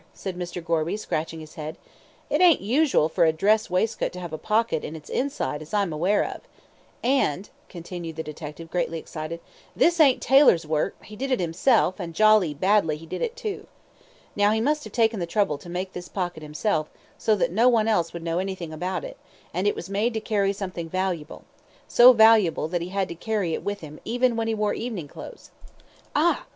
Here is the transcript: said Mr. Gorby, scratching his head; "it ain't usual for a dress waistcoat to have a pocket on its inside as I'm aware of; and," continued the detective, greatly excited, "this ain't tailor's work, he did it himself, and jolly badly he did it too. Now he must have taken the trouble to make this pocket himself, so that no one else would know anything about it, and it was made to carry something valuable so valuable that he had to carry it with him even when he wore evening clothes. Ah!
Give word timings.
said 0.15 0.35
Mr. 0.35 0.65
Gorby, 0.65 0.97
scratching 0.97 1.41
his 1.41 1.53
head; 1.53 1.77
"it 2.27 2.41
ain't 2.41 2.59
usual 2.59 3.07
for 3.07 3.23
a 3.23 3.31
dress 3.31 3.69
waistcoat 3.69 4.11
to 4.13 4.19
have 4.19 4.33
a 4.33 4.37
pocket 4.39 4.83
on 4.83 4.95
its 4.95 5.11
inside 5.11 5.61
as 5.61 5.75
I'm 5.75 5.93
aware 5.93 6.23
of; 6.25 6.41
and," 7.03 7.47
continued 7.69 8.15
the 8.15 8.23
detective, 8.23 8.71
greatly 8.71 8.97
excited, 8.97 9.41
"this 9.75 9.99
ain't 9.99 10.19
tailor's 10.19 10.65
work, 10.65 10.95
he 11.03 11.15
did 11.15 11.29
it 11.29 11.39
himself, 11.39 11.99
and 11.99 12.15
jolly 12.15 12.51
badly 12.55 12.97
he 12.97 13.05
did 13.05 13.21
it 13.21 13.35
too. 13.35 13.67
Now 14.35 14.49
he 14.53 14.59
must 14.59 14.83
have 14.85 14.93
taken 14.93 15.19
the 15.19 15.27
trouble 15.27 15.59
to 15.59 15.69
make 15.69 15.93
this 15.93 16.07
pocket 16.09 16.41
himself, 16.41 16.89
so 17.19 17.35
that 17.35 17.51
no 17.51 17.69
one 17.69 17.87
else 17.87 18.11
would 18.11 18.23
know 18.23 18.39
anything 18.39 18.73
about 18.73 19.03
it, 19.03 19.17
and 19.53 19.67
it 19.67 19.75
was 19.75 19.87
made 19.87 20.15
to 20.15 20.19
carry 20.19 20.51
something 20.51 20.89
valuable 20.89 21.43
so 21.87 22.11
valuable 22.11 22.67
that 22.69 22.81
he 22.81 22.89
had 22.89 23.07
to 23.09 23.13
carry 23.13 23.53
it 23.53 23.61
with 23.63 23.81
him 23.81 23.99
even 24.03 24.35
when 24.35 24.47
he 24.47 24.55
wore 24.55 24.73
evening 24.73 25.07
clothes. 25.07 25.51
Ah! 26.15 26.47